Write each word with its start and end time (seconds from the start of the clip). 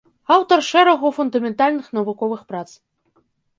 Аўтар 0.35 0.63
шэрагу 0.69 1.11
фундаментальных 1.19 1.93
навуковых 1.99 2.41
прац. 2.51 2.67